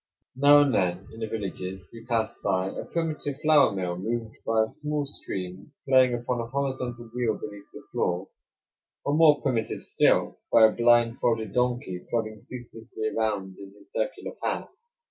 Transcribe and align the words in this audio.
Now 0.35 0.61
and 0.61 0.73
then 0.73 1.07
in 1.13 1.19
the 1.19 1.27
villages 1.27 1.85
we 1.93 2.03
passed 2.07 2.41
by 2.41 2.71
a 2.71 2.85
primitive 2.85 3.35
flour 3.43 3.71
mill 3.71 3.95
moved 3.97 4.33
by 4.47 4.63
a 4.63 4.67
small 4.67 5.05
stream 5.05 5.73
playing 5.87 6.15
upon 6.15 6.41
a 6.41 6.47
horizontal 6.47 7.11
wheel 7.13 7.35
beneath 7.35 7.67
the 7.71 7.83
floor; 7.91 8.27
or, 9.05 9.13
more 9.13 9.39
primitive 9.39 9.83
still, 9.83 10.39
by 10.51 10.65
a 10.65 10.71
blindfolded 10.71 11.53
donkey 11.53 12.03
plodding 12.09 12.39
ceaselessly 12.39 13.09
around 13.15 13.59
in 13.59 13.75
his 13.77 13.91
circular 13.91 14.31
path. 14.43 14.69